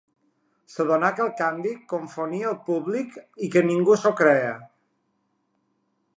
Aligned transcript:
S'adonà 0.75 1.11
que 1.19 1.23
el 1.25 1.29
canvi 1.41 1.73
confonia 1.93 2.47
el 2.53 2.57
públic 2.71 3.21
i 3.49 3.51
que 3.57 3.65
"ningú 3.69 4.01
s'ho 4.05 4.17
creia". 4.25 4.59